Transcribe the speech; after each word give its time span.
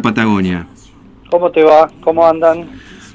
Patagonia. 0.00 0.66
¿Cómo 1.30 1.50
te 1.50 1.62
va? 1.62 1.88
¿Cómo 2.00 2.26
andan? 2.26 2.66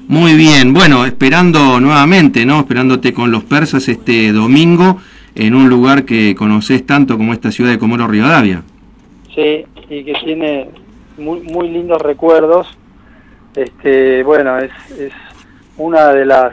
Muy 0.08 0.34
bien, 0.34 0.74
bueno, 0.74 1.06
esperando 1.06 1.80
nuevamente, 1.80 2.44
¿no? 2.44 2.60
Esperándote 2.60 3.12
con 3.12 3.30
los 3.30 3.44
persas 3.44 3.88
este 3.88 4.32
domingo 4.32 5.00
en 5.34 5.54
un 5.54 5.68
lugar 5.68 6.04
que 6.04 6.34
conoces 6.34 6.84
tanto 6.84 7.16
como 7.16 7.32
esta 7.32 7.50
ciudad 7.50 7.70
de 7.70 7.78
Comoro 7.78 8.06
Rivadavia. 8.06 8.62
Sí, 9.34 9.64
y 9.88 10.04
que 10.04 10.14
tiene 10.24 10.68
muy, 11.18 11.40
muy 11.40 11.70
lindos 11.70 12.02
recuerdos. 12.02 12.66
Este, 13.54 14.22
bueno, 14.22 14.58
es, 14.58 14.70
es 14.98 15.12
una 15.76 16.08
de 16.08 16.26
las 16.26 16.52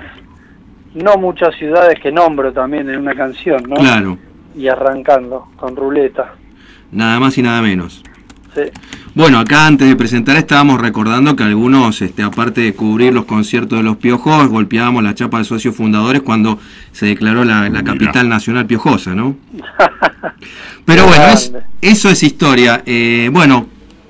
no 0.94 1.18
muchas 1.18 1.56
ciudades 1.56 2.00
que 2.00 2.12
nombro 2.12 2.52
también 2.52 2.90
en 2.90 3.00
una 3.00 3.16
canción, 3.16 3.64
¿no? 3.68 3.76
Claro. 3.76 4.18
Y 4.56 4.68
arrancando 4.68 5.48
con 5.56 5.76
ruleta. 5.76 6.34
Nada 6.92 7.20
más 7.20 7.38
y 7.38 7.42
nada 7.42 7.62
menos. 7.62 8.04
Sí. 8.66 8.72
Bueno, 9.16 9.40
acá 9.40 9.66
antes 9.66 9.88
de 9.88 9.96
presentar 9.96 10.38
estábamos 10.38 10.80
recordando 10.80 11.36
que 11.36 11.44
algunos, 11.44 12.02
este, 12.02 12.22
aparte 12.24 12.62
de 12.62 12.74
cubrir 12.74 13.14
los 13.14 13.26
conciertos 13.26 13.80
de 13.80 13.84
los 13.84 13.98
piojos, 13.98 14.48
golpeábamos 14.48 15.04
la 15.04 15.16
chapa 15.16 15.40
de 15.40 15.44
socios 15.46 15.76
fundadores 15.76 16.22
cuando 16.22 16.60
se 16.92 17.08
declaró 17.08 17.44
la, 17.44 17.70
la 17.70 17.84
capital 17.84 18.30
nacional 18.30 18.66
piojosa, 18.68 19.16
¿no? 19.16 19.36
Pero 20.86 21.06
bueno, 21.08 21.26
es- 21.28 21.52
eso 21.82 22.10
es 22.10 22.24
historia. 22.24 22.84
Eh, 22.86 23.30
bueno, 23.32 23.68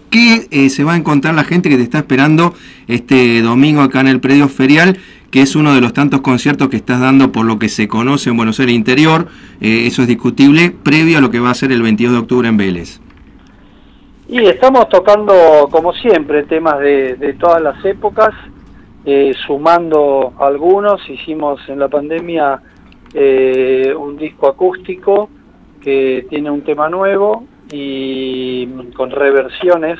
¿qué 0.10 0.48
eh, 0.52 0.70
se 0.70 0.84
va 0.84 0.94
a 0.94 0.98
encontrar 0.98 1.34
la 1.36 1.44
gente 1.44 1.70
que 1.70 1.78
te 1.78 1.84
está 1.84 2.00
esperando 2.00 2.54
este 2.88 3.42
domingo 3.42 3.82
acá 3.82 4.02
en 4.02 4.08
el 4.08 4.20
predio 4.20 4.48
ferial? 4.50 4.98
que 5.32 5.44
es 5.44 5.56
uno 5.56 5.76
de 5.76 5.80
los 5.80 5.94
tantos 5.94 6.22
conciertos 6.22 6.70
que 6.70 6.78
estás 6.78 7.00
dando 7.00 7.32
por 7.32 7.46
lo 7.46 7.60
que 7.60 7.70
se 7.70 7.88
conoce 7.88 8.32
en 8.32 8.38
Buenos 8.38 8.60
Aires 8.60 8.74
Interior, 8.74 9.28
eh, 9.62 9.84
eso 9.86 10.02
es 10.02 10.08
discutible, 10.08 10.72
previo 10.72 11.20
a 11.20 11.22
lo 11.22 11.30
que 11.30 11.40
va 11.40 11.52
a 11.52 11.54
ser 11.54 11.72
el 11.72 11.84
22 11.84 12.14
de 12.14 12.18
octubre 12.18 12.48
en 12.50 12.58
Vélez. 12.58 13.00
Y 14.32 14.46
estamos 14.46 14.88
tocando, 14.90 15.68
como 15.72 15.92
siempre, 15.92 16.44
temas 16.44 16.78
de, 16.78 17.16
de 17.16 17.34
todas 17.34 17.60
las 17.64 17.84
épocas, 17.84 18.30
eh, 19.04 19.34
sumando 19.48 20.34
algunos. 20.38 21.02
Hicimos 21.10 21.60
en 21.68 21.80
la 21.80 21.88
pandemia 21.88 22.62
eh, 23.12 23.92
un 23.98 24.18
disco 24.18 24.48
acústico 24.48 25.32
que 25.82 26.28
tiene 26.30 26.52
un 26.52 26.62
tema 26.62 26.90
nuevo 26.90 27.46
y 27.72 28.68
con 28.96 29.10
reversiones. 29.10 29.98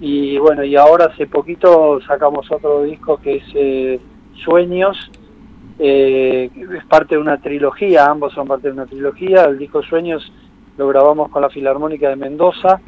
Y 0.00 0.36
bueno, 0.36 0.62
y 0.62 0.76
ahora 0.76 1.06
hace 1.06 1.26
poquito 1.26 1.98
sacamos 2.06 2.52
otro 2.52 2.82
disco 2.82 3.16
que 3.16 3.36
es 3.36 3.44
eh, 3.54 4.00
Sueños, 4.44 4.98
eh, 5.78 6.50
es 6.54 6.84
parte 6.84 7.14
de 7.14 7.22
una 7.22 7.40
trilogía, 7.40 8.04
ambos 8.04 8.34
son 8.34 8.46
parte 8.46 8.68
de 8.68 8.74
una 8.74 8.84
trilogía. 8.84 9.46
El 9.46 9.56
disco 9.56 9.82
Sueños 9.82 10.30
lo 10.78 10.88
grabamos 10.88 11.30
con 11.30 11.42
la 11.42 11.48
Filarmónica 11.50 12.08
de 12.08 12.16
Mendoza 12.16 12.80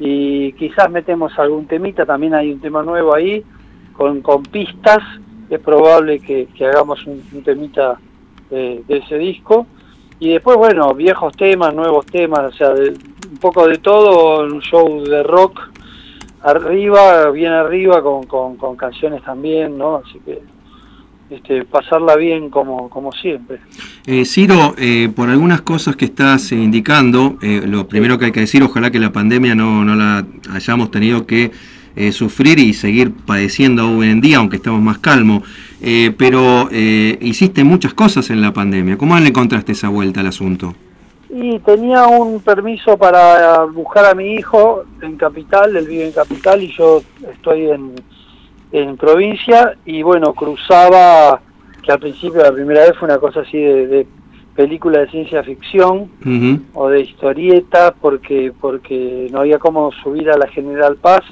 y 0.00 0.52
quizás 0.52 0.90
metemos 0.90 1.38
algún 1.38 1.66
temita, 1.66 2.04
también 2.04 2.34
hay 2.34 2.52
un 2.52 2.60
tema 2.60 2.82
nuevo 2.82 3.14
ahí, 3.14 3.42
con, 3.94 4.20
con 4.20 4.42
pistas, 4.42 4.98
es 5.48 5.58
probable 5.60 6.20
que, 6.20 6.46
que 6.56 6.66
hagamos 6.66 7.06
un, 7.06 7.22
un 7.32 7.42
temita 7.42 7.98
eh, 8.50 8.82
de 8.86 8.96
ese 8.98 9.16
disco. 9.18 9.66
Y 10.18 10.30
después, 10.32 10.56
bueno, 10.58 10.92
viejos 10.94 11.34
temas, 11.34 11.74
nuevos 11.74 12.04
temas, 12.06 12.52
o 12.52 12.52
sea, 12.52 12.70
de- 12.74 12.90
un 12.90 13.38
poco 13.40 13.66
de 13.66 13.78
todo, 13.78 14.42
un 14.44 14.60
show 14.60 15.02
de 15.02 15.22
rock 15.22 15.60
arriba, 16.42 17.30
bien 17.30 17.52
arriba, 17.52 18.02
con, 18.02 18.24
con, 18.24 18.56
con 18.56 18.76
canciones 18.76 19.22
también, 19.22 19.76
¿no? 19.78 19.96
Así 19.96 20.18
que 20.20 20.40
este, 21.30 21.64
pasarla 21.64 22.16
bien 22.16 22.50
como, 22.50 22.90
como 22.90 23.12
siempre. 23.12 23.58
Eh, 24.06 24.24
Ciro, 24.24 24.74
eh, 24.78 25.08
por 25.14 25.30
algunas 25.30 25.62
cosas 25.62 25.96
que 25.96 26.06
estás 26.06 26.52
eh, 26.52 26.56
indicando, 26.56 27.38
eh, 27.40 27.62
lo 27.66 27.86
primero 27.86 28.18
que 28.18 28.26
hay 28.26 28.32
que 28.32 28.40
decir, 28.40 28.62
ojalá 28.62 28.90
que 28.90 28.98
la 28.98 29.12
pandemia 29.12 29.54
no, 29.54 29.84
no 29.84 29.94
la 29.94 30.26
hayamos 30.52 30.90
tenido 30.90 31.26
que 31.26 31.50
eh, 31.96 32.12
sufrir 32.12 32.58
y 32.58 32.72
seguir 32.72 33.12
padeciendo 33.12 33.90
hoy 33.90 34.08
en 34.08 34.20
día, 34.20 34.38
aunque 34.38 34.56
estamos 34.56 34.80
más 34.80 34.98
calmos, 34.98 35.42
Eh, 35.82 36.12
pero 36.18 36.68
eh, 36.70 37.16
hiciste 37.22 37.64
muchas 37.64 37.94
cosas 37.94 38.28
en 38.28 38.42
la 38.42 38.52
pandemia. 38.52 38.98
¿Cómo 38.98 39.18
le 39.18 39.28
encontraste 39.28 39.72
esa 39.72 39.88
vuelta 39.88 40.20
al 40.20 40.26
asunto? 40.26 40.74
Y 41.30 41.58
tenía 41.60 42.06
un 42.06 42.40
permiso 42.42 42.98
para 42.98 43.64
buscar 43.64 44.04
a 44.04 44.14
mi 44.14 44.34
hijo 44.34 44.84
en 45.00 45.16
Capital, 45.16 45.74
él 45.74 45.86
vive 45.86 46.04
en 46.04 46.12
Capital 46.12 46.62
y 46.62 46.70
yo 46.76 47.00
estoy 47.32 47.70
en, 47.70 47.94
en 48.72 48.96
provincia 48.96 49.76
y 49.84 50.02
bueno, 50.02 50.32
cruzaba, 50.34 51.40
que 51.82 51.92
al 51.92 51.98
principio 51.98 52.42
la 52.42 52.52
primera 52.52 52.82
vez 52.82 52.96
fue 52.98 53.08
una 53.08 53.18
cosa 53.18 53.40
así 53.40 53.58
de, 53.58 53.86
de 53.86 54.06
película 54.54 55.00
de 55.00 55.10
ciencia 55.10 55.42
ficción 55.42 56.10
o 56.74 56.88
de 56.88 57.00
historieta 57.00 57.94
porque, 58.00 58.52
porque 58.60 59.28
no 59.30 59.40
había 59.40 59.58
cómo 59.58 59.90
subir 60.02 60.30
a 60.30 60.36
la 60.36 60.48
General 60.48 60.96
Paz 60.96 61.22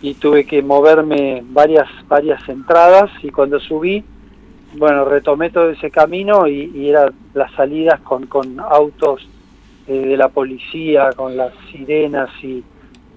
y 0.00 0.14
tuve 0.14 0.44
que 0.44 0.62
moverme 0.62 1.42
varias, 1.50 1.88
varias 2.08 2.46
entradas 2.48 3.10
y 3.22 3.30
cuando 3.30 3.60
subí 3.60 4.04
bueno, 4.76 5.04
retomé 5.04 5.50
todo 5.50 5.70
ese 5.70 5.90
camino 5.90 6.46
y, 6.46 6.70
y 6.74 6.90
eran 6.90 7.12
las 7.34 7.50
salidas 7.52 8.00
con, 8.00 8.26
con 8.26 8.60
autos 8.60 9.26
eh, 9.86 9.92
de 9.92 10.16
la 10.16 10.28
policía, 10.28 11.10
con 11.16 11.36
las 11.36 11.52
sirenas 11.70 12.28
y 12.42 12.62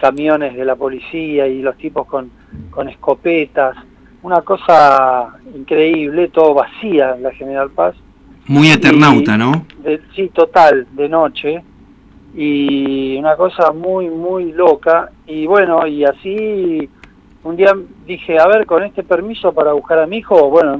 camiones 0.01 0.55
de 0.57 0.65
la 0.65 0.75
policía 0.75 1.47
y 1.47 1.61
los 1.61 1.77
tipos 1.77 2.07
con, 2.07 2.31
con 2.71 2.89
escopetas. 2.89 3.77
Una 4.23 4.41
cosa 4.41 5.29
increíble, 5.55 6.27
todo 6.29 6.55
vacía 6.55 7.13
en 7.15 7.23
la 7.23 7.31
General 7.31 7.69
Paz. 7.71 7.95
Muy 8.47 8.69
eternauta, 8.71 9.35
Y- 9.35 9.37
¿no? 9.37 9.65
de- 9.83 10.01
sí, 10.15 10.29
total, 10.33 10.87
de 10.91 11.07
noche. 11.07 11.63
Y 12.35 13.17
una 13.17 13.35
cosa 13.35 13.71
muy, 13.71 14.09
muy 14.09 14.51
loca. 14.53 15.11
Y 15.27 15.45
bueno, 15.45 15.85
y 15.87 16.03
así 16.05 16.89
un 17.43 17.55
día 17.55 17.73
dije, 18.05 18.39
a 18.39 18.47
ver, 18.47 18.65
con 18.65 18.83
este 18.83 19.03
permiso 19.03 19.53
para 19.53 19.73
buscar 19.73 19.99
a 19.99 20.07
mi 20.07 20.17
hijo, 20.17 20.49
bueno, 20.49 20.79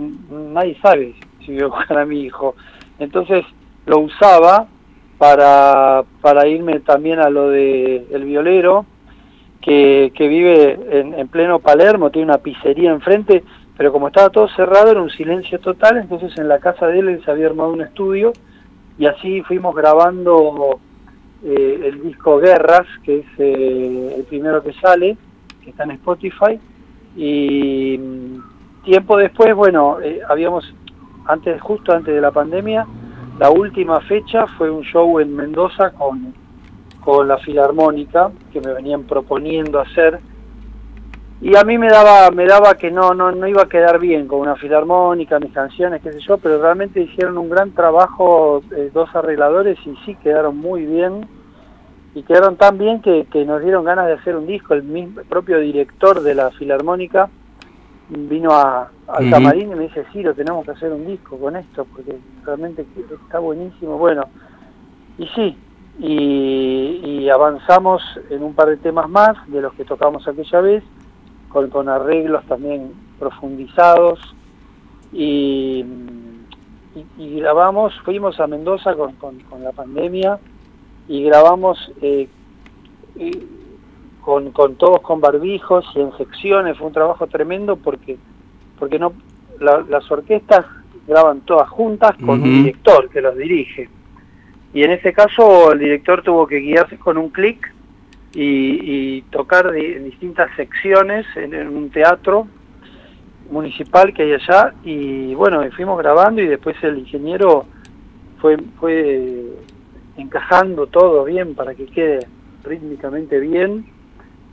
nadie 0.53 0.77
sabe 0.81 1.13
si 1.45 1.53
voy 1.53 1.63
a 1.63 1.67
buscar 1.67 1.97
a 1.99 2.05
mi 2.05 2.21
hijo. 2.21 2.55
Entonces 2.99 3.43
lo 3.85 3.99
usaba 3.99 4.67
para, 5.17 6.03
para 6.21 6.47
irme 6.47 6.79
también 6.79 7.19
a 7.19 7.29
lo 7.29 7.49
de 7.49 8.05
El 8.11 8.25
Violero, 8.25 8.85
que, 9.61 10.11
que 10.16 10.27
vive 10.27 10.79
en, 10.91 11.13
en 11.13 11.27
pleno 11.27 11.59
Palermo, 11.59 12.09
tiene 12.09 12.29
una 12.29 12.39
pizzería 12.39 12.91
enfrente, 12.91 13.44
pero 13.77 13.91
como 13.91 14.07
estaba 14.07 14.29
todo 14.29 14.47
cerrado 14.49 14.91
era 14.91 15.01
un 15.01 15.09
silencio 15.09 15.59
total, 15.59 15.97
entonces 15.97 16.38
en 16.38 16.47
la 16.47 16.59
casa 16.59 16.88
de 16.88 16.99
él, 16.99 17.09
él 17.09 17.23
se 17.23 17.31
había 17.31 17.47
armado 17.47 17.71
un 17.71 17.81
estudio 17.81 18.33
y 18.97 19.05
así 19.05 19.41
fuimos 19.41 19.75
grabando 19.75 20.79
eh, 21.44 21.81
el 21.85 22.03
disco 22.03 22.38
Guerras, 22.38 22.85
que 23.03 23.19
es 23.19 23.25
eh, 23.39 24.16
el 24.17 24.23
primero 24.25 24.61
que 24.61 24.73
sale, 24.73 25.17
que 25.63 25.71
está 25.71 25.83
en 25.83 25.91
Spotify, 25.91 26.59
y 27.16 27.97
mm, 27.97 28.83
tiempo 28.83 29.17
después, 29.17 29.55
bueno, 29.55 30.00
eh, 30.01 30.19
habíamos, 30.27 30.71
antes, 31.25 31.59
justo 31.61 31.94
antes 31.94 32.13
de 32.13 32.21
la 32.21 32.31
pandemia, 32.31 32.85
la 33.39 33.50
última 33.50 34.00
fecha 34.01 34.45
fue 34.57 34.69
un 34.69 34.83
show 34.83 35.19
en 35.19 35.35
Mendoza 35.35 35.91
con, 35.91 36.33
con 37.03 37.28
la 37.28 37.38
Filarmónica, 37.38 38.31
que 38.53 38.62
me 38.62 38.73
venían 38.73 39.03
proponiendo 39.03 39.79
hacer, 39.79 40.19
y 41.41 41.57
a 41.57 41.63
mí 41.63 41.78
me 41.79 41.89
daba 41.89 42.29
me 42.29 42.45
daba 42.45 42.75
que 42.75 42.91
no 42.91 43.16
no 43.16 43.31
no 43.31 43.47
iba 43.47 43.63
a 43.63 43.69
quedar 43.69 44.00
bien 44.00 44.28
con 44.28 44.41
una 44.41 44.56
filarmónica 44.56 45.39
mis 45.39 45.51
canciones 45.51 46.00
qué 46.03 46.13
sé 46.13 46.19
yo 46.19 46.38
pero 46.38 46.62
realmente 46.62 47.01
hicieron 47.01 47.35
un 47.39 47.50
gran 47.50 47.72
trabajo 47.72 48.62
eh, 48.78 48.91
dos 48.94 49.09
arregladores 49.16 49.79
y 49.85 49.95
sí 50.06 50.16
quedaron 50.16 50.57
muy 50.57 50.85
bien. 50.85 51.28
Y 52.13 52.23
quedaron 52.23 52.57
tan 52.57 52.78
bien 52.78 53.01
que, 53.01 53.25
que 53.31 53.45
nos 53.45 53.62
dieron 53.62 53.85
ganas 53.85 54.06
de 54.06 54.13
hacer 54.13 54.35
un 54.35 54.45
disco. 54.45 54.73
El 54.73 54.83
mismo 54.83 55.22
el 55.22 55.25
propio 55.25 55.59
director 55.59 56.22
de 56.22 56.35
la 56.35 56.51
filarmónica 56.51 57.29
vino 58.09 58.51
a, 58.51 58.91
al 59.07 59.23
Ujú. 59.23 59.31
camarín 59.31 59.72
y 59.72 59.75
me 59.75 59.83
dice 59.83 60.06
sí 60.12 60.22
lo 60.22 60.33
tenemos 60.33 60.66
que 60.66 60.72
hacer 60.72 60.91
un 60.91 61.07
disco 61.07 61.38
con 61.38 61.56
esto 61.56 61.85
porque 61.85 62.18
realmente 62.45 62.85
está 63.25 63.39
buenísimo 63.39 63.97
bueno 63.97 64.25
y 65.18 65.28
sí 65.28 65.57
y, 66.01 67.00
y 67.03 67.29
avanzamos 67.29 68.01
en 68.29 68.44
un 68.44 68.53
par 68.56 68.67
de 68.69 68.78
temas 68.78 69.07
más 69.09 69.38
de 69.47 69.62
los 69.62 69.73
que 69.75 69.85
tocamos 69.85 70.28
aquella 70.28 70.59
vez 70.62 70.84
con, 71.50 71.69
con 71.69 71.88
arreglos 71.89 72.44
también 72.48 72.92
profundizados. 73.19 74.19
Y, 75.13 75.86
y, 76.95 77.06
y 77.24 77.39
grabamos, 77.39 77.94
fuimos 78.03 78.39
a 78.39 78.48
Mendoza 78.48 78.95
con, 78.95 79.13
con, 79.13 79.39
con 79.42 79.63
la 79.63 79.71
pandemia 79.71 80.39
y 81.07 81.24
grabamos 81.24 81.77
eh, 82.01 82.27
con, 84.24 84.51
con 84.51 84.75
todos 84.75 85.01
con 85.01 85.19
barbijos 85.21 85.86
y 85.95 86.00
en 86.00 86.15
secciones, 86.18 86.77
fue 86.77 86.88
un 86.88 86.94
trabajo 86.94 87.27
tremendo 87.27 87.75
porque 87.75 88.18
porque 88.80 88.98
no 88.98 89.13
la- 89.59 89.83
las 89.89 90.09
orquestas 90.09 90.65
graban 91.07 91.42
todas 91.42 91.69
juntas 91.69 92.12
con 92.25 92.42
un 92.42 92.44
director 92.63 93.09
que 93.09 93.21
los 93.21 93.36
dirige 93.38 93.89
y 94.73 94.83
en 94.83 94.91
ese 94.91 95.13
caso 95.13 95.71
el 95.73 95.79
director 95.79 96.21
tuvo 96.23 96.47
que 96.47 96.57
guiarse 96.57 96.97
con 96.97 97.18
un 97.18 97.29
clic 97.29 97.73
y, 98.33 99.21
tocar 99.23 99.71
di- 99.71 99.95
distintas 99.95 100.50
secciones 100.56 101.25
en 101.35 101.68
un 101.68 101.89
teatro 101.89 102.47
municipal 103.50 104.13
que 104.13 104.23
hay 104.23 104.33
allá. 104.33 104.73
Y 104.83 105.35
bueno, 105.35 105.65
y 105.65 105.71
fuimos 105.71 105.97
grabando 105.97 106.41
y 106.41 106.47
después 106.47 106.75
el 106.83 107.00
ingeniero 107.00 107.65
fue, 108.39 108.57
fue 108.79 109.44
encajando 110.18 110.88
todo 110.88 111.25
bien 111.25 111.56
para 111.56 111.75
que 111.75 111.85
quede 111.88 112.19
rítmicamente 112.63 113.39
bien 113.39 113.85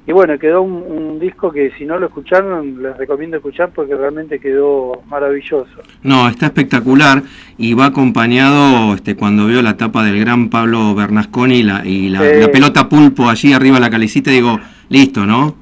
y 0.09 0.13
bueno, 0.13 0.39
quedó 0.39 0.63
un, 0.63 1.19
disco 1.19 1.53
que 1.53 1.71
si 1.73 1.85
no 1.85 1.99
lo 1.99 2.07
escucharon, 2.07 2.83
les 2.83 2.97
recomiendo 2.97 3.37
escuchar 3.37 3.73
porque 3.75 3.95
realmente 3.95 4.41
quedó 4.41 5.03
maravilloso. 5.07 5.83
No, 6.03 6.29
está 6.29 6.47
espectacular 6.47 7.23
y 7.59 7.75
va 7.75 7.87
acompañado, 7.87 8.95
este, 8.95 9.17
cuando 9.17 9.47
veo 9.47 9.61
la 9.61 9.77
tapa 9.77 10.03
del 10.05 10.19
gran 10.19 10.49
Pablo 10.49 10.95
Bernasconi 10.95 11.63
la, 11.63 11.85
y 11.85 12.09
la, 12.09 12.21
pelota 12.51 12.89
pulpo 12.89 13.29
allí 13.29 13.53
arriba 13.53 13.75
de 13.75 13.81
la 13.83 13.91
calicita, 13.91 14.31
digo, 14.31 14.59
listo, 14.89 15.27
¿no? 15.27 15.57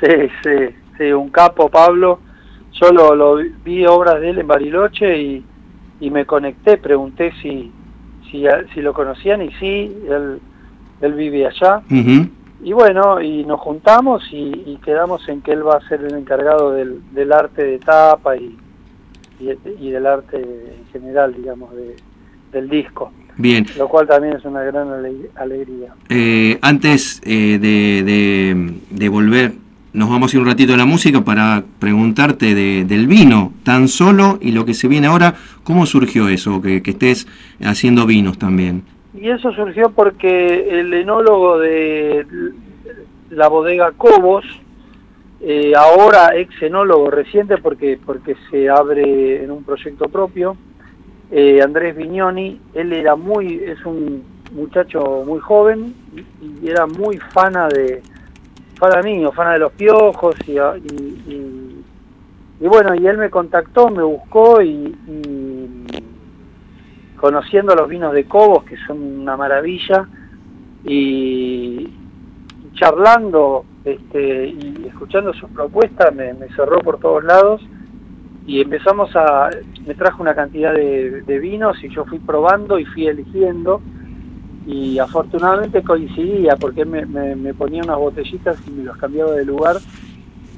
Sí, 0.00 0.30
sí, 0.42 0.74
sí, 0.98 1.04
un 1.12 1.28
capo 1.28 1.68
Pablo. 1.68 2.18
Yo 2.72 2.90
lo, 2.90 3.36
vi 3.64 3.86
obras 3.86 4.20
de 4.20 4.30
él 4.30 4.38
en 4.40 4.48
Bariloche 4.48 5.22
y, 5.22 5.44
y 6.00 6.10
me 6.10 6.24
conecté, 6.24 6.78
pregunté 6.78 7.32
si, 7.40 7.70
si, 8.32 8.46
si, 8.74 8.80
lo 8.80 8.92
conocían 8.92 9.42
y 9.42 9.52
sí, 9.60 9.96
él, 10.08 10.40
él 11.02 11.12
vive 11.12 11.46
allá 11.46 11.82
y 12.62 12.72
bueno, 12.72 13.20
y 13.20 13.44
nos 13.44 13.60
juntamos 13.60 14.22
y, 14.30 14.78
quedamos 14.84 15.28
en 15.28 15.42
que 15.42 15.52
él 15.52 15.66
va 15.66 15.76
a 15.76 15.88
ser 15.88 16.02
el 16.02 16.14
encargado 16.14 16.72
del, 16.72 17.00
del 17.12 17.32
arte 17.32 17.64
de 17.64 17.78
tapa 17.78 18.36
y, 18.36 18.56
y, 19.40 19.90
del 19.90 20.06
arte 20.06 20.36
en 20.36 20.86
general, 20.92 21.34
digamos, 21.34 21.74
de, 21.74 21.96
del 22.52 22.68
disco. 22.68 23.12
Bien. 23.36 23.66
Lo 23.76 23.88
cual 23.88 24.06
también 24.06 24.36
es 24.36 24.44
una 24.44 24.62
gran 24.62 24.88
alegría. 25.34 25.94
Eh, 26.08 26.58
antes 26.62 27.20
eh, 27.24 27.58
de, 27.60 28.02
de, 28.02 28.74
de, 28.88 29.08
volver, 29.10 29.52
nos 29.92 30.08
vamos 30.08 30.32
a 30.32 30.36
ir 30.36 30.40
un 30.40 30.48
ratito 30.48 30.72
a 30.72 30.78
la 30.78 30.86
música 30.86 31.22
para 31.22 31.62
preguntarte 31.78 32.54
de, 32.54 32.84
del 32.84 33.06
vino, 33.06 33.52
tan 33.64 33.88
solo 33.88 34.38
y 34.40 34.52
lo 34.52 34.64
que 34.64 34.72
se 34.72 34.88
viene 34.88 35.08
ahora, 35.08 35.34
¿cómo 35.64 35.84
surgió 35.84 36.28
eso, 36.28 36.62
que, 36.62 36.82
que 36.82 36.92
estés 36.92 37.26
haciendo 37.60 38.06
vinos 38.06 38.38
también? 38.38 38.84
Y 39.16 39.30
eso 39.30 39.50
surgió 39.52 39.90
porque 39.90 40.78
el 40.78 40.92
enólogo 40.92 41.58
de 41.58 42.26
la 43.30 43.48
bodega 43.48 43.92
Cobos, 43.92 44.44
eh, 45.40 45.72
ahora 45.74 46.36
ex 46.36 46.62
enólogo 46.62 47.10
reciente 47.10 47.56
porque, 47.58 47.98
porque 48.04 48.36
se 48.50 48.68
abre 48.68 49.42
en 49.42 49.50
un 49.50 49.64
proyecto 49.64 50.08
propio, 50.08 50.56
eh, 51.30 51.60
Andrés 51.62 51.96
Vignoni, 51.96 52.60
él 52.74 52.92
era 52.92 53.16
muy, 53.16 53.62
es 53.64 53.84
un 53.86 54.22
muchacho 54.52 55.24
muy 55.26 55.40
joven 55.40 55.94
y, 56.42 56.68
era 56.68 56.86
muy 56.86 57.18
fana 57.18 57.68
de, 57.68 58.02
fana 58.78 59.02
mío, 59.02 59.32
fana 59.32 59.54
de 59.54 59.60
los 59.60 59.72
piojos 59.72 60.34
y, 60.46 60.58
y, 60.58 62.66
bueno, 62.66 62.94
y 62.94 63.06
él 63.06 63.16
me 63.16 63.30
contactó, 63.30 63.88
me 63.88 64.02
buscó 64.02 64.60
y 64.62 64.94
conociendo 67.16 67.74
los 67.74 67.88
vinos 67.88 68.12
de 68.12 68.24
Cobos, 68.24 68.64
que 68.64 68.76
son 68.86 69.02
una 69.20 69.36
maravilla, 69.36 70.06
y 70.84 71.88
charlando 72.74 73.64
este, 73.84 74.48
y 74.48 74.84
escuchando 74.86 75.32
sus 75.34 75.50
propuestas, 75.50 76.14
me, 76.14 76.34
cerró 76.54 76.78
por 76.80 76.98
todos 76.98 77.24
lados 77.24 77.62
y 78.46 78.60
empezamos 78.60 79.14
a, 79.16 79.50
me 79.86 79.94
trajo 79.94 80.22
una 80.22 80.34
cantidad 80.34 80.72
de, 80.72 81.38
vinos 81.40 81.82
y 81.82 81.88
yo 81.88 82.04
fui 82.04 82.18
probando 82.18 82.78
y 82.78 82.84
fui 82.84 83.06
eligiendo 83.06 83.80
y 84.66 84.98
afortunadamente 84.98 85.82
coincidía 85.82 86.56
porque 86.56 86.84
me, 86.84 87.06
me, 87.06 87.54
ponía 87.54 87.82
unas 87.82 87.98
botellitas 87.98 88.58
y 88.66 88.70
me 88.70 88.84
los 88.84 88.96
cambiaba 88.96 89.32
de 89.32 89.44
lugar 89.44 89.76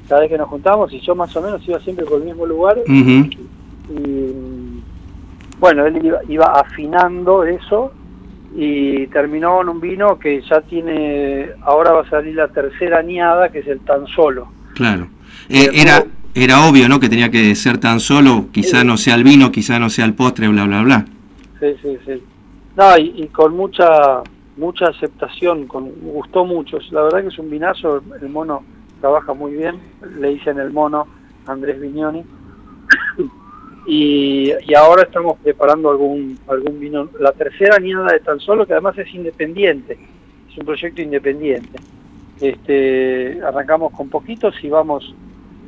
cada 0.07 0.21
vez 0.21 0.29
que 0.29 0.37
nos 0.37 0.49
juntábamos 0.49 0.91
y 0.93 0.99
yo 0.99 1.15
más 1.15 1.35
o 1.35 1.41
menos 1.41 1.67
iba 1.67 1.79
siempre 1.79 2.05
por 2.05 2.19
el 2.19 2.25
mismo 2.25 2.45
lugar 2.45 2.77
y 2.87 3.29
bueno, 5.59 5.85
él 5.85 6.01
iba, 6.27 6.45
afinando 6.45 7.43
eso 7.43 7.91
y 8.55 9.07
terminó 9.07 9.61
en 9.61 9.69
un 9.69 9.79
vino 9.79 10.17
que 10.17 10.41
ya 10.41 10.61
tiene, 10.61 11.49
ahora 11.61 11.91
va 11.91 12.01
a 12.01 12.09
salir 12.09 12.35
la 12.35 12.47
tercera 12.47 12.99
añada, 12.99 13.49
que 13.49 13.59
es 13.59 13.67
el 13.67 13.79
tan 13.81 14.07
solo. 14.07 14.47
Claro. 14.75 15.07
Eh, 15.49 15.69
era, 15.73 16.03
era 16.33 16.67
obvio, 16.67 16.87
¿no? 16.89 16.99
Que 16.99 17.09
tenía 17.09 17.29
que 17.29 17.53
ser 17.55 17.77
tan 17.77 17.99
solo, 17.99 18.47
quizá 18.51 18.83
no 18.83 18.97
sea 18.97 19.15
el 19.15 19.23
vino, 19.23 19.51
quizá 19.51 19.79
no 19.79 19.89
sea 19.89 20.05
el 20.05 20.13
postre, 20.13 20.47
bla, 20.47 20.65
bla, 20.65 20.81
bla. 20.81 21.05
Sí, 21.59 21.75
sí, 21.81 21.97
sí. 22.05 22.23
No, 22.77 22.97
y, 22.97 23.27
con 23.27 23.55
mucha 23.55 24.23
mucha 24.55 24.85
aceptación, 24.87 25.67
con, 25.67 25.89
gustó 26.01 26.45
mucho. 26.45 26.79
La 26.91 27.03
verdad 27.03 27.21
que 27.21 27.27
es 27.27 27.39
un 27.39 27.49
vinazo, 27.49 28.01
el 28.21 28.29
mono 28.29 28.63
trabaja 28.99 29.33
muy 29.33 29.53
bien, 29.53 29.79
le 30.19 30.29
dicen 30.29 30.59
el 30.59 30.71
mono 30.71 31.07
Andrés 31.45 31.79
Viñoni. 31.79 32.23
Y, 33.91 34.53
ahora 34.75 35.01
estamos 35.01 35.39
preparando 35.39 35.89
algún 35.89 36.37
algún 36.47 36.79
vino, 36.79 37.09
la 37.19 37.31
tercera 37.31 37.77
añada 37.77 38.13
de 38.13 38.19
Tan 38.19 38.39
Solo, 38.39 38.67
que 38.67 38.73
además 38.73 38.95
es 38.99 39.11
independiente, 39.15 39.97
es 40.47 40.57
un 40.59 40.63
proyecto 40.63 41.01
independiente. 41.01 41.79
Este, 42.39 43.41
arrancamos 43.43 43.91
con 43.91 44.07
poquitos 44.07 44.53
y 44.63 44.69
vamos 44.69 45.15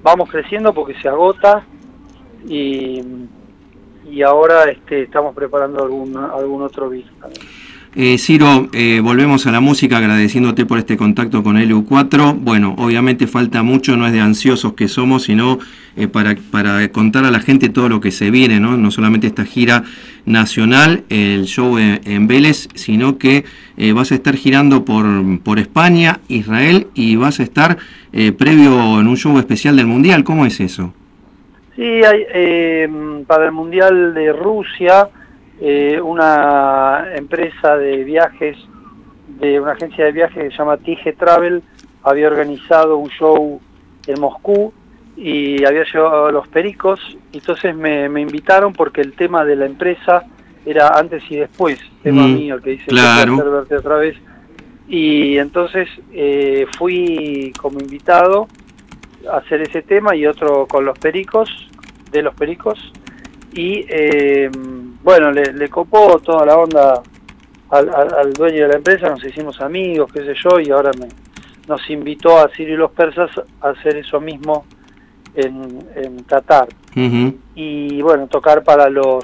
vamos 0.04 0.30
creciendo 0.30 0.72
porque 0.72 0.94
se 1.02 1.08
agota 1.08 1.66
y, 2.48 3.02
y 4.08 4.22
ahora 4.22 4.70
este, 4.70 5.02
estamos 5.02 5.34
preparando 5.34 5.84
algún, 5.84 6.16
algún 6.16 6.62
otro 6.62 6.90
vino 6.90 7.10
eh, 7.94 8.18
Ciro, 8.18 8.70
eh, 8.72 9.02
volvemos 9.04 9.48
a 9.48 9.52
la 9.52 9.60
música 9.60 9.98
agradeciéndote 9.98 10.66
por 10.66 10.78
este 10.78 10.96
contacto 10.96 11.44
con 11.44 11.58
LU4. 11.58 12.38
Bueno, 12.40 12.74
obviamente 12.78 13.28
falta 13.28 13.64
mucho, 13.64 13.98
no 13.98 14.08
es 14.08 14.14
de 14.14 14.22
ansiosos 14.22 14.76
que 14.76 14.88
somos, 14.88 15.24
sino 15.24 15.60
eh, 15.98 16.08
para, 16.08 16.38
para, 16.52 16.88
contar 16.94 17.26
a 17.26 17.32
la 17.32 17.42
gente 17.42 17.68
todo 17.68 17.90
lo 17.90 18.00
que 18.00 18.12
se 18.12 18.32
viene, 18.32 18.62
¿no? 18.62 18.78
No 18.78 18.92
solamente 18.92 19.28
esta 19.28 19.44
gira 19.44 19.84
nacional, 20.26 21.04
el 21.10 21.46
show 21.48 21.78
en, 21.78 22.28
Vélez, 22.28 22.70
sino 22.76 23.18
que 23.18 23.44
vas 23.94 24.14
a 24.14 24.16
estar 24.16 24.38
girando 24.38 24.86
por, 24.86 25.06
por 25.42 25.60
España, 25.60 26.22
Israel 26.30 26.88
y 26.94 27.18
vas 27.18 27.42
a 27.42 27.44
estar 27.44 27.78
previo 28.38 29.02
en 29.02 29.08
un 29.08 29.18
show 29.18 29.38
especial 29.38 29.76
del 29.76 29.88
Mundial. 29.88 30.24
¿Cómo 30.24 30.46
es 30.46 30.62
eso? 30.62 30.94
Sí, 31.76 31.84
hay, 31.84 32.88
para 33.26 33.46
el 33.48 33.52
Mundial 33.52 34.14
de 34.14 34.32
Rusia 34.32 35.10
eh, 35.64 36.02
una 36.02 37.06
empresa 37.14 37.78
de 37.78 38.04
viajes, 38.04 38.58
de 39.40 39.60
una 39.60 39.74
agencia 39.74 40.06
de 40.06 40.12
viajes 40.12 40.44
que 40.44 40.50
se 40.50 40.58
llama 40.58 40.78
Tige 40.78 41.14
Travel, 41.14 41.62
había 42.02 42.28
organizado 42.28 42.98
un 42.98 43.10
show 43.10 43.62
en 44.08 44.20
Moscú 44.20 44.74
y 45.16 45.64
había 45.64 45.84
llevado 45.84 46.26
a 46.26 46.32
los 46.32 46.48
pericos, 46.48 47.00
entonces 47.32 47.76
me, 47.76 48.06
invitaron 48.20 48.74
porque 48.74 49.02
el 49.02 49.14
tema 49.14 49.46
de 49.46 49.56
la 49.56 49.68
empresa 49.68 50.24
era 50.66 50.98
antes 50.98 51.22
y 51.30 51.36
después, 51.36 51.80
tema 52.02 52.26
mm, 52.26 52.34
mío, 52.34 52.60
que 52.60 52.72
dice 52.72 52.86
claro. 52.88 53.52
verte 53.52 53.76
otra 53.76 53.98
vez. 53.98 54.18
Y 54.88 55.38
entonces 55.38 55.88
eh, 56.12 56.66
fui 56.76 57.54
como 57.62 57.80
invitado 57.80 58.48
a 59.32 59.38
hacer 59.38 59.62
ese 59.62 59.84
tema 59.84 60.16
y 60.16 60.26
otro 60.26 60.66
con 60.66 60.86
los 60.86 60.98
pericos, 60.98 61.70
de 62.12 62.24
los 62.24 62.34
pericos, 62.34 62.92
y 63.54 63.86
eh, 63.90 64.50
bueno, 65.04 65.32
le, 65.32 65.68
copó 65.70 66.20
toda 66.20 66.46
la 66.46 66.58
onda 66.58 67.02
al, 67.70 68.34
dueño 68.34 68.64
de 68.64 68.68
la 68.68 68.76
empresa, 68.76 69.10
nos 69.10 69.24
hicimos 69.24 69.60
amigos, 69.62 70.12
qué 70.12 70.24
sé 70.24 70.34
yo, 70.44 70.60
y 70.60 70.70
ahora 70.70 70.92
me, 71.00 71.08
nos 71.68 71.90
invitó 71.90 72.38
a 72.38 72.50
Sirio 72.50 72.76
y 72.76 72.78
los 72.78 72.92
persas 72.92 73.30
a 73.62 73.70
hacer 73.70 73.98
eso 73.98 74.20
mismo 74.20 74.66
en, 75.36 75.80
en 75.96 76.24
Qatar. 76.24 76.68
Y 77.56 78.02
bueno, 78.02 78.28
tocar 78.28 78.64
para 78.64 78.90
los, 78.90 79.24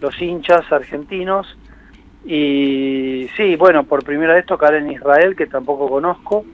los 0.00 0.20
hinchas 0.20 0.70
argentinos. 0.70 1.46
Y 2.24 3.28
sí, 3.36 3.56
bueno, 3.56 3.84
por 3.84 4.04
primera 4.04 4.34
vez 4.34 4.46
tocar 4.46 4.74
en 4.74 4.90
Israel, 4.90 5.34
que 5.34 5.46
tampoco 5.46 5.88
conozco. 5.88 6.44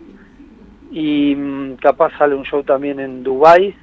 Y 0.91 1.35
mm, 1.35 1.75
capaz 1.77 2.17
sale 2.17 2.35
un 2.35 2.45
show 2.45 2.63
también 2.63 3.01
en 3.01 3.23
Dubái. 3.23 3.75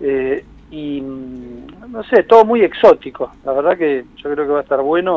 Eh, 0.00 0.44
y 0.70 1.00
mm, 1.00 1.92
no 1.92 2.02
sé, 2.04 2.22
todo 2.24 2.44
muy 2.44 2.62
exótico. 2.62 3.32
La 3.44 3.52
verdad 3.52 3.76
que 3.76 4.04
yo 4.16 4.32
creo 4.32 4.46
que 4.46 4.52
va 4.52 4.58
a 4.60 4.62
estar 4.62 4.80
bueno 4.82 5.16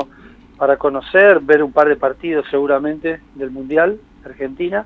para 0.57 0.77
conocer, 0.77 1.39
ver 1.39 1.63
un 1.63 1.71
par 1.71 1.87
de 1.87 1.95
partidos 1.95 2.45
seguramente 2.49 3.21
del 3.35 3.51
Mundial 3.51 3.99
Argentina. 4.25 4.85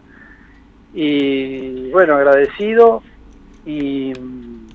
Y 0.93 1.89
bueno, 1.91 2.15
agradecido. 2.15 3.01
Y, 3.65 4.13
mm, 4.17 4.67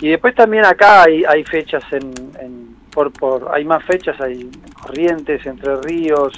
y 0.00 0.08
después 0.10 0.34
también 0.34 0.64
acá 0.64 1.02
hay, 1.02 1.24
hay 1.24 1.44
fechas 1.44 1.82
en, 1.92 2.76
por, 2.92 3.12
por, 3.12 3.50
hay 3.52 3.64
más 3.64 3.84
fechas, 3.84 4.20
hay 4.20 4.50
Corrientes, 4.80 5.44
Entre 5.44 5.76
Ríos, 5.82 6.32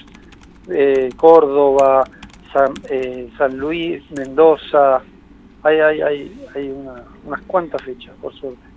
eh, 0.68 1.10
Córdoba, 1.16 2.04
San, 2.52 2.72
eh, 2.88 3.30
San 3.36 3.56
Luis, 3.58 4.02
Mendoza, 4.12 5.02
hay, 5.62 5.78
hay, 5.78 6.00
hay, 6.00 6.46
hay 6.54 6.74
unas 7.24 7.40
cuantas 7.46 7.82
fechas, 7.82 8.12
por 8.20 8.34
suerte. 8.34 8.70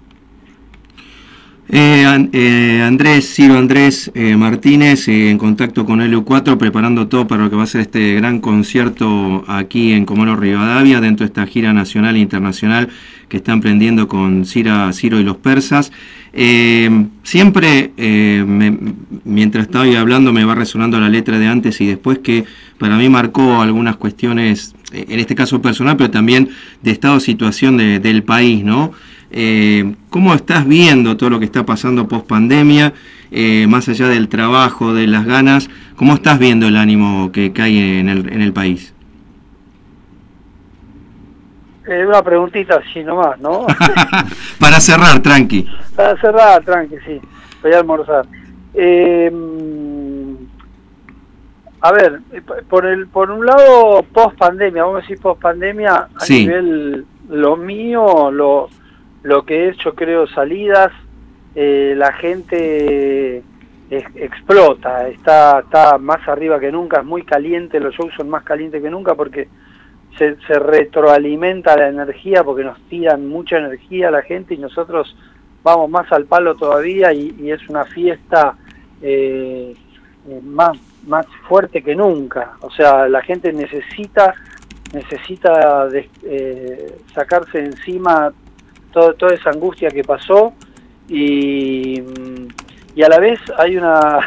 Eh, 1.69 2.29
eh, 2.33 2.81
Andrés, 2.85 3.33
Ciro 3.33 3.57
Andrés 3.57 4.11
eh, 4.13 4.35
Martínez, 4.35 5.07
en 5.07 5.37
contacto 5.37 5.85
con 5.85 6.01
LU4, 6.01 6.57
preparando 6.57 7.07
todo 7.07 7.25
para 7.25 7.43
lo 7.43 7.49
que 7.49 7.55
va 7.55 7.63
a 7.63 7.67
ser 7.67 7.81
este 7.81 8.15
gran 8.15 8.39
concierto 8.41 9.43
aquí 9.47 9.93
en 9.93 10.05
Comoro 10.05 10.35
Rivadavia, 10.35 10.99
dentro 10.99 11.25
de 11.25 11.29
esta 11.29 11.47
gira 11.47 11.71
nacional 11.71 12.17
e 12.17 12.19
internacional 12.19 12.89
que 13.29 13.37
está 13.37 13.53
emprendiendo 13.53 14.07
con 14.07 14.45
Cira, 14.45 14.91
Ciro 14.93 15.19
y 15.19 15.23
los 15.23 15.37
persas. 15.37 15.91
Siempre, 17.23 17.91
mientras 19.23 19.65
estaba 19.65 19.85
hablando, 19.99 20.33
me 20.33 20.45
va 20.45 20.53
resonando 20.53 20.99
la 20.99 21.09
letra 21.09 21.39
de 21.39 21.47
antes 21.47 21.81
y 21.81 21.87
después 21.87 22.19
que 22.19 22.43
para 22.79 22.97
mí 22.97 23.09
marcó 23.09 23.61
algunas 23.61 23.95
cuestiones, 23.95 24.75
en 24.91 25.19
este 25.19 25.35
caso 25.35 25.61
personal, 25.61 25.97
pero 25.97 26.11
también 26.11 26.49
de 26.81 26.91
estado 26.91 27.15
de 27.15 27.21
situación 27.21 27.77
del 27.77 28.23
país, 28.23 28.63
¿no? 28.63 28.91
¿Cómo 30.09 30.33
estás 30.33 30.67
viendo 30.67 31.17
todo 31.17 31.31
lo 31.31 31.39
que 31.39 31.45
está 31.45 31.65
pasando 31.65 32.07
post 32.07 32.27
pandemia, 32.27 32.93
más 33.67 33.89
allá 33.89 34.07
del 34.07 34.27
trabajo, 34.27 34.93
de 34.93 35.07
las 35.07 35.25
ganas? 35.25 35.69
¿Cómo 35.95 36.13
estás 36.15 36.39
viendo 36.39 36.67
el 36.67 36.77
ánimo 36.77 37.31
que, 37.31 37.51
hay 37.57 37.99
en 37.99 38.09
el, 38.09 38.31
en 38.31 38.41
el 38.41 38.53
país? 38.53 38.93
Eh, 41.87 42.05
una 42.05 42.21
preguntita 42.23 42.75
así 42.75 43.03
nomás, 43.03 43.37
¿no? 43.39 43.65
Para 44.59 44.79
cerrar, 44.79 45.21
tranqui. 45.21 45.67
Para 45.95 46.17
cerrar, 46.19 46.63
tranqui, 46.63 46.95
sí. 47.05 47.19
Voy 47.61 47.73
a 47.73 47.79
almorzar. 47.79 48.25
Eh, 48.73 49.29
a 51.85 51.91
ver, 51.91 52.21
por 52.69 52.85
el 52.85 53.07
por 53.07 53.29
un 53.29 53.45
lado, 53.45 54.03
post 54.13 54.37
pandemia, 54.37 54.83
vamos 54.83 54.99
a 54.99 55.01
decir 55.01 55.19
post 55.19 55.41
pandemia, 55.41 56.07
a 56.15 56.25
nivel 56.29 57.05
lo 57.27 57.57
mío, 57.57 58.31
lo, 58.31 58.69
lo 59.23 59.45
que 59.45 59.65
he 59.65 59.69
hecho, 59.69 59.93
creo, 59.93 60.25
salidas, 60.27 60.93
eh, 61.55 61.93
la 61.97 62.13
gente 62.13 63.43
explota, 63.89 65.09
está, 65.09 65.59
está 65.59 65.97
más 65.97 66.25
arriba 66.25 66.57
que 66.57 66.71
nunca, 66.71 67.01
es 67.01 67.05
muy 67.05 67.23
caliente, 67.23 67.81
los 67.81 67.93
shows 67.93 68.13
son 68.15 68.29
más 68.29 68.43
calientes 68.43 68.81
que 68.81 68.89
nunca 68.89 69.13
porque 69.15 69.49
se, 70.17 70.35
retroalimenta 70.47 71.75
la 71.75 71.89
energía 71.89 72.45
porque 72.45 72.63
nos 72.63 72.79
tiran 72.87 73.27
mucha 73.27 73.57
energía 73.57 74.07
a 74.07 74.11
la 74.11 74.21
gente 74.21 74.53
y 74.53 74.57
nosotros 74.57 75.15
vamos 75.63 75.89
más 75.89 76.09
al 76.13 76.27
palo 76.27 76.55
todavía 76.55 77.11
y, 77.13 77.51
es 77.51 77.67
una 77.67 77.83
fiesta 77.83 78.55
eh, 79.01 79.75
eh, 80.29 80.41
más, 80.41 80.77
más 81.07 81.25
fuerte 81.47 81.81
que 81.81 81.95
nunca. 81.95 82.53
O 82.61 82.71
sea, 82.71 83.07
la 83.07 83.21
gente 83.21 83.51
necesita 83.53 84.33
necesita 84.93 85.87
eh, 86.23 86.97
sacarse 87.13 87.59
encima 87.59 88.31
todo, 88.91 89.13
toda 89.15 89.33
esa 89.33 89.49
angustia 89.49 89.89
que 89.89 90.03
pasó 90.03 90.53
y, 91.09 92.01
y 92.95 93.03
a 93.03 93.09
la 93.09 93.19
vez 93.19 93.39
hay 93.57 93.75
una, 93.75 94.19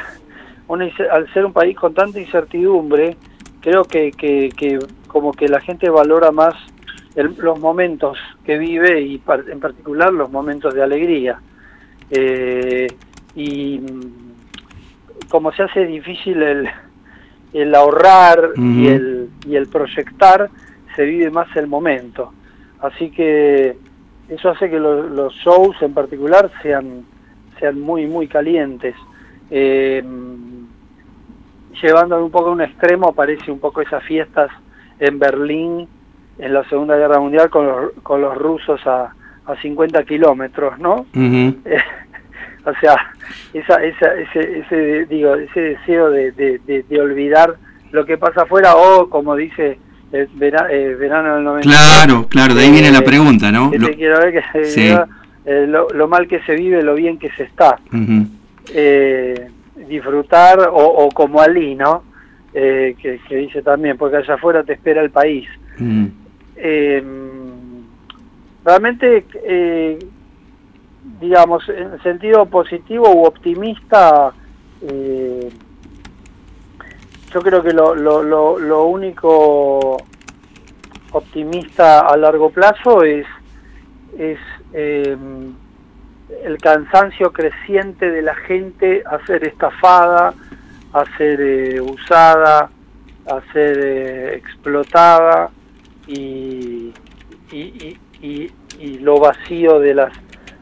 una, 0.69 0.91
al 1.13 1.33
ser 1.33 1.47
un 1.47 1.53
país 1.53 1.77
con 1.77 1.95
tanta 1.95 2.21
incertidumbre, 2.21 3.17
creo 3.61 3.85
que, 3.85 4.11
que, 4.11 4.51
que 4.57 4.79
como 5.07 5.33
que 5.33 5.49
la 5.49 5.61
gente 5.61 5.89
valora 5.89 6.33
más 6.33 6.55
los 7.15 7.59
momentos 7.59 8.19
que 8.45 8.59
vive 8.59 9.01
y 9.01 9.23
en 9.51 9.61
particular 9.61 10.13
los 10.13 10.31
momentos 10.31 10.75
de 10.75 10.83
alegría. 10.83 11.41
Eh, 12.11 12.89
y 13.35 13.81
como 15.29 15.53
se 15.53 15.65
hace 15.65 15.87
difícil 15.87 16.43
el, 16.43 16.69
el 17.53 17.75
ahorrar 17.75 18.51
y, 18.57 18.89
el, 18.89 19.31
y 19.47 19.57
el 19.57 19.69
proyectar, 19.69 20.51
se 20.95 21.05
vive 21.05 21.31
más 21.31 21.55
el 21.57 21.67
momento. 21.67 22.33
Así 22.81 23.11
que 23.11 23.77
eso 24.29 24.51
hace 24.51 24.69
que 24.71 24.79
los 24.79 25.35
shows 25.35 25.77
en 25.83 25.95
particular 25.95 26.51
sean, 26.63 27.05
sean 27.59 27.81
muy, 27.81 28.07
muy 28.07 28.29
calientes. 28.29 28.95
Eh, 29.51 30.03
llevando 31.83 32.25
un 32.25 32.31
poco 32.31 32.49
a 32.49 32.53
un 32.53 32.63
extremo, 32.63 33.09
aparece 33.09 33.51
un 33.51 33.61
poco 33.61 33.83
esas 33.83 34.03
fiestas 34.05 34.51
en 34.99 35.19
Berlín 35.19 35.89
en 36.39 36.53
la 36.53 36.69
Segunda 36.69 36.97
Guerra 36.97 37.21
Mundial 37.21 37.49
con 37.51 37.67
los, 37.67 37.93
con 38.03 38.21
los 38.21 38.37
rusos 38.37 38.85
a, 38.87 39.15
a 39.47 39.57
50 39.61 40.03
kilómetros, 40.05 40.79
¿no? 40.79 41.07
O 42.67 42.75
sea, 42.81 42.97
esa, 43.55 43.83
esa, 43.83 44.15
ese, 44.15 44.59
ese, 44.59 45.07
digo, 45.07 45.35
ese 45.35 45.61
deseo 45.61 46.11
de, 46.11 46.33
de, 46.33 46.85
de, 46.89 47.01
olvidar 47.01 47.57
lo 47.93 48.05
que 48.05 48.19
pasa 48.19 48.43
afuera 48.43 48.77
o, 48.77 49.09
como 49.09 49.35
dice 49.37 49.79
el 50.13 50.29
eh, 50.43 50.97
verano 50.99 51.37
del 51.37 51.45
90. 51.45 51.69
Claro, 51.69 52.27
claro, 52.29 52.55
de 52.55 52.63
ahí 52.65 52.71
viene 52.71 52.91
la 52.91 53.03
pregunta, 53.03 53.51
¿no? 53.51 53.71
lo, 53.73 53.89
quiero 53.91 54.19
ver 54.19 54.33
que 54.33 54.43
eh, 55.47 55.67
lo, 55.67 56.09
mal 56.09 56.27
que 56.27 56.41
se 56.43 56.55
vive, 56.55 56.83
lo 56.83 56.95
bien 56.95 57.19
que 57.19 57.31
se 57.31 57.45
está. 57.45 57.79
eh, 58.75 59.49
disfrutar, 59.89 60.59
o, 60.61 61.05
o 61.05 61.09
como 61.11 61.41
Ali, 61.41 61.75
¿no? 61.75 62.03
Eh, 62.59 62.97
que, 63.01 63.21
dice 63.37 63.61
también, 63.63 63.99
porque 63.99 64.17
allá 64.17 64.35
afuera 64.35 64.63
te 64.65 64.73
espera 64.73 65.03
el 65.03 65.11
país. 65.11 65.47
Mm. 65.79 66.07
Eh, 66.57 67.05
realmente, 68.65 69.27
eh, 69.45 69.99
digamos, 71.21 71.69
en 71.69 72.03
sentido 72.03 72.47
positivo 72.47 73.11
u 73.15 73.25
optimista, 73.25 74.33
yo 77.33 77.43
creo 77.43 77.63
que 77.63 77.73
lo, 77.73 78.85
único 78.87 79.97
optimista 81.13 82.01
a 82.01 82.17
largo 82.17 82.51
plazo 82.51 83.03
es, 83.03 83.27
es 84.19 84.39
el 86.29 86.59
cansancio 86.59 87.33
creciente 87.33 88.11
de 88.11 88.23
la 88.23 88.35
gente 88.35 89.03
a 89.07 89.25
ser 89.27 89.47
estafada, 89.47 90.35
a 90.93 91.05
ser 91.17 91.41
eh, 91.41 91.81
usada, 91.81 92.71
a 93.27 93.53
ser 93.53 93.79
eh, 93.79 94.37
explotada 94.37 95.51
y, 96.07 96.93
y, 97.53 97.99
y, 98.23 98.51
y, 98.79 98.99
lo 98.99 99.19
vacío 99.19 99.79
de 99.81 99.95
las, 99.95 100.13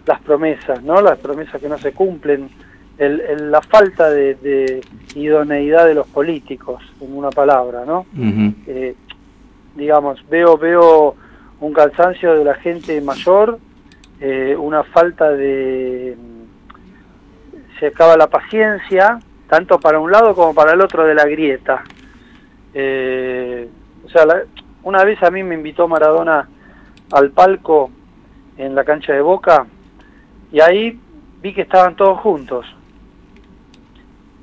las 0.07 0.21
promesas, 0.21 0.83
¿no? 0.83 1.01
Las 1.01 1.19
promesas 1.19 1.61
que 1.61 1.69
no 1.69 1.79
se 1.79 1.93
cumplen, 1.93 2.51
el, 2.99 3.51
la 3.51 3.61
falta 3.63 4.11
de, 4.11 4.81
idoneidad 5.15 5.87
de 5.87 5.95
los 5.95 6.07
políticos, 6.07 6.83
en 7.01 7.17
una 7.17 7.31
palabra, 7.31 7.85
¿no? 7.85 8.07
Eh, 8.67 8.95
digamos, 9.75 10.25
veo, 10.29 10.57
veo 10.57 11.17
un 11.61 11.73
cansancio 11.73 12.35
de 12.35 12.45
la 12.45 12.55
gente 12.55 13.01
mayor, 13.01 13.59
una 14.59 14.85
falta 14.85 15.31
de... 15.33 16.17
se 17.79 17.89
acaba 17.89 18.17
la 18.17 18.29
paciencia, 18.29 19.19
tanto 19.49 19.79
para 19.79 19.99
un 19.99 20.11
lado 20.11 20.35
como 20.35 20.55
para 20.55 20.73
el 20.73 20.81
otro 20.81 21.05
de 21.05 21.15
la 21.15 21.25
grieta. 21.27 21.83
Eh, 22.73 23.69
o 24.05 24.09
sea, 24.09 24.25
una 24.83 25.05
vez 25.05 25.23
a 25.23 25.31
mí 25.31 25.43
me 25.43 25.55
invitó 25.55 25.87
Maradona 25.87 26.49
al 27.13 27.31
palco 27.31 27.91
en 28.57 28.75
la 28.75 28.85
cancha 28.85 29.13
de 29.13 29.21
Boca 29.21 29.67
y 30.55 30.61
ahí 30.61 30.97
vi 31.43 31.53
que 31.53 31.63
estaban 31.63 31.97
todos 31.97 32.21
juntos. 32.21 32.65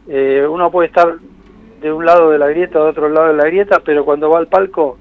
Eh, 0.09 0.45
uno 0.45 0.69
puede 0.69 0.89
estar 0.89 1.07
de 1.81 1.93
un 1.93 2.05
lado 2.05 2.31
de 2.31 2.37
la 2.37 2.47
grieta 2.47 2.81
o 2.81 2.83
de 2.83 2.89
otro 2.89 3.07
lado 3.07 3.27
de 3.29 3.35
la 3.35 3.45
grieta, 3.45 3.79
pero 3.79 4.03
cuando 4.03 4.29
va 4.29 4.39
al 4.39 4.47
palco 4.47 4.97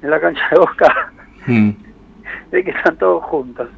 en 0.00 0.08
la 0.08 0.18
cancha 0.18 0.40
de 0.50 0.58
Boca, 0.58 1.12
mm. 1.46 1.70
ve 2.50 2.64
que 2.64 2.70
están 2.70 2.96
todos 2.96 3.24
juntos. 3.24 3.68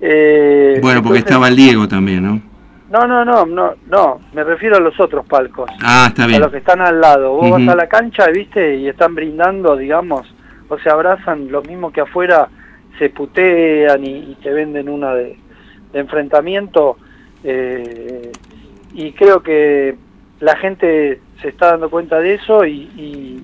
Eh, 0.00 0.78
bueno, 0.80 1.02
porque 1.02 1.18
estaba 1.18 1.48
el 1.48 1.56
Diego 1.56 1.88
también, 1.88 2.22
¿no? 2.22 2.40
No, 2.88 3.04
no, 3.04 3.24
no, 3.24 3.44
no, 3.44 3.74
no, 3.88 4.20
me 4.32 4.44
refiero 4.44 4.76
a 4.76 4.80
los 4.80 5.00
otros 5.00 5.26
palcos. 5.26 5.68
Ah, 5.82 6.06
está 6.10 6.24
bien. 6.28 6.40
A 6.40 6.44
los 6.44 6.52
que 6.52 6.58
están 6.58 6.82
al 6.82 7.00
lado. 7.00 7.32
Vos 7.32 7.50
vas 7.50 7.66
a 7.66 7.74
la 7.74 7.88
cancha, 7.88 8.28
viste, 8.28 8.76
y 8.76 8.86
están 8.86 9.16
brindando, 9.16 9.76
digamos, 9.76 10.32
o 10.68 10.78
se 10.78 10.88
abrazan, 10.88 11.50
lo 11.50 11.62
mismo 11.62 11.90
que 11.90 12.02
afuera 12.02 12.48
se 12.96 13.10
putean 13.10 14.04
y, 14.04 14.36
te 14.40 14.52
venden 14.52 14.88
una 14.88 15.12
de, 15.12 15.36
enfrentamiento. 15.96 16.96
Eh, 17.44 18.32
y 18.94 19.12
creo 19.12 19.42
que 19.42 19.96
la 20.40 20.56
gente 20.56 21.20
se 21.40 21.48
está 21.48 21.72
dando 21.72 21.90
cuenta 21.90 22.18
de 22.18 22.34
eso 22.34 22.64
y, 22.64 23.42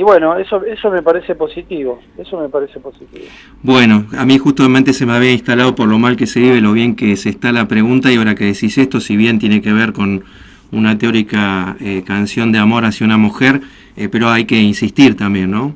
y 0.00 0.02
bueno, 0.02 0.38
eso, 0.38 0.64
eso 0.64 0.90
me 0.90 1.02
parece 1.02 1.34
positivo, 1.34 2.00
eso 2.16 2.40
me 2.40 2.48
parece 2.48 2.80
positivo. 2.80 3.26
Bueno, 3.62 4.06
a 4.16 4.24
mí 4.24 4.38
justamente 4.38 4.94
se 4.94 5.04
me 5.04 5.12
había 5.12 5.32
instalado 5.32 5.74
por 5.74 5.88
lo 5.88 5.98
mal 5.98 6.16
que 6.16 6.26
se 6.26 6.40
vive, 6.40 6.62
lo 6.62 6.72
bien 6.72 6.96
que 6.96 7.16
se 7.16 7.28
está 7.28 7.52
la 7.52 7.68
pregunta 7.68 8.10
y 8.10 8.16
ahora 8.16 8.34
que 8.34 8.44
decís 8.44 8.78
esto, 8.78 9.00
si 9.00 9.16
bien 9.16 9.38
tiene 9.38 9.60
que 9.60 9.74
ver 9.74 9.92
con 9.92 10.24
una 10.72 10.96
teórica 10.96 11.76
eh, 11.80 12.02
canción 12.06 12.50
de 12.50 12.58
amor 12.58 12.86
hacia 12.86 13.04
una 13.04 13.18
mujer, 13.18 13.60
eh, 13.96 14.08
pero 14.08 14.30
hay 14.30 14.46
que 14.46 14.58
insistir 14.58 15.16
también, 15.16 15.50
¿no? 15.50 15.74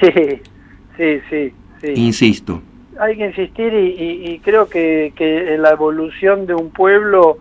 Sí, 0.00 0.10
sí, 0.98 1.20
sí. 1.30 1.52
Sí. 1.82 1.92
Insisto. 1.96 2.62
Hay 2.98 3.16
que 3.16 3.26
insistir 3.26 3.72
y, 3.74 4.32
y, 4.32 4.38
creo 4.38 4.68
que, 4.68 5.12
que 5.16 5.54
en 5.54 5.62
la 5.62 5.70
evolución 5.70 6.46
de 6.46 6.54
un 6.54 6.70
pueblo 6.70 7.38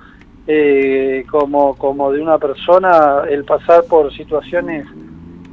eh, 0.47 1.23
como, 1.29 1.75
como 1.75 2.11
de 2.11 2.21
una 2.21 2.37
persona, 2.37 3.23
el 3.29 3.45
pasar 3.45 3.83
por 3.85 4.11
situaciones 4.13 4.85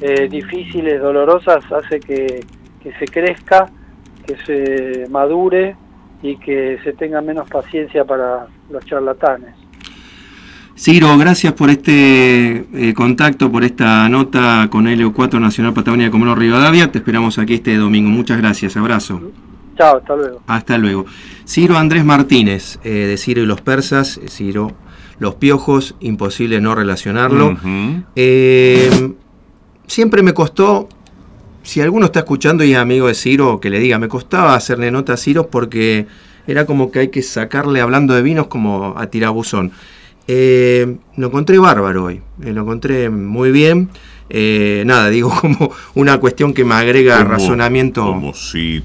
eh, 0.01 0.29
difíciles, 0.29 1.01
dolorosas, 1.01 1.65
hace 1.71 2.01
que, 2.01 2.45
que 2.83 2.93
se 2.95 3.07
crezca, 3.07 3.71
que 4.27 4.37
se 4.47 5.09
madure 5.11 5.77
y 6.23 6.37
que 6.37 6.79
se 6.85 6.93
tenga 6.95 7.21
menos 7.21 7.49
paciencia 7.51 8.05
para 8.05 8.47
los 8.71 8.85
charlatanes. 8.87 9.55
Ciro, 10.79 11.19
gracias 11.19 11.55
por 11.55 11.71
este 11.71 12.65
eh, 12.73 12.95
contacto, 12.95 13.51
por 13.51 13.65
esta 13.65 14.09
nota 14.09 14.69
con 14.71 14.87
LO4 14.87 15.41
Nacional 15.41 15.75
Patagonia 15.75 16.07
de 16.07 16.13
Comoro 16.13 16.37
Rivadavia. 16.37 16.93
Te 16.93 16.99
esperamos 16.99 17.37
aquí 17.41 17.55
este 17.55 17.77
domingo. 17.77 18.11
Muchas 18.11 18.39
gracias. 18.39 18.77
Abrazo. 18.77 19.21
Chao, 19.77 19.97
hasta 19.97 20.15
luego. 20.15 20.43
Hasta 20.47 20.79
luego. 20.79 21.07
Ciro 21.45 21.77
Andrés 21.77 22.05
Martínez, 22.05 22.79
eh, 22.85 22.91
de 22.91 23.17
Ciro 23.17 23.43
y 23.43 23.47
los 23.47 23.61
persas, 23.61 24.21
Ciro, 24.29 24.71
los 25.19 25.35
piojos, 25.35 25.97
imposible 25.99 26.61
no 26.61 26.77
relacionarlo. 26.77 27.57
Eh, 28.15 29.15
siempre 29.89 30.23
me 30.23 30.33
costó, 30.33 30.89
si 31.65 31.81
alguno 31.81 32.07
está 32.07 32.21
escuchando 32.21 32.63
y 32.63 32.75
es 32.75 32.79
amigo 32.79 33.09
de 33.09 33.15
Ciro, 33.15 33.59
que 33.59 33.69
le 33.69 33.81
diga, 33.81 33.99
me 33.99 34.07
costaba 34.07 34.55
hacerle 34.55 34.93
nota 34.93 35.15
a 35.15 35.17
Ciro 35.17 35.49
porque 35.49 36.07
era 36.47 36.67
como 36.67 36.93
que 36.93 37.01
hay 37.01 37.09
que 37.09 37.23
sacarle, 37.23 37.81
hablando 37.81 38.15
de 38.15 38.23
vinos, 38.23 38.47
como 38.47 38.95
a 38.97 39.09
tirabuzón. 39.09 39.73
Eh, 40.31 40.97
lo 41.17 41.29
encontré 41.29 41.59
bárbaro 41.59 42.05
hoy, 42.05 42.21
eh, 42.43 42.53
lo 42.53 42.61
encontré 42.61 43.09
muy 43.09 43.51
bien. 43.51 43.89
Eh, 44.29 44.83
nada, 44.85 45.09
digo 45.11 45.31
como 45.31 45.73
una 45.95 46.21
cuestión 46.21 46.53
que 46.53 46.67
me 46.67 46.75
agrega 46.75 47.25
razonamiento. 47.25 48.05
Como 48.05 48.35
si 48.35 48.83